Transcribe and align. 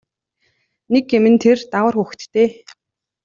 Нэг 0.91 1.03
гэм 1.11 1.25
нь 1.31 1.41
тэр 1.43 1.57
дагавар 1.71 1.93
хүүхэдтэй. 1.97 2.49